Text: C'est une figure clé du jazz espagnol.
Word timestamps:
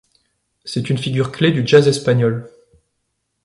C'est 0.65 0.89
une 0.89 0.97
figure 0.97 1.31
clé 1.31 1.51
du 1.51 1.61
jazz 1.63 1.87
espagnol. 1.87 2.49